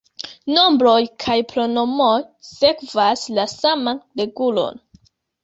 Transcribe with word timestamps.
Nombroj 0.51 1.01
kaj 1.23 1.35
pronomoj 1.51 2.15
sekvas 2.49 3.27
la 3.41 3.47
saman 3.53 4.03
regulon. 4.25 4.83